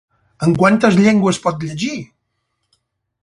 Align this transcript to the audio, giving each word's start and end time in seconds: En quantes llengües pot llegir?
En 0.45 0.55
quantes 0.61 0.97
llengües 1.01 1.41
pot 1.45 1.61
llegir? 1.67 1.93